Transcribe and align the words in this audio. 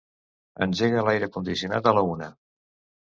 Engega 0.65 1.03
l'aire 1.09 1.29
condicionat 1.37 1.91
a 1.93 1.97
la 1.99 2.05
una. 2.15 2.31